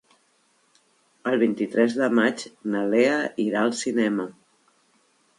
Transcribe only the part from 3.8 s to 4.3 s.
cinema.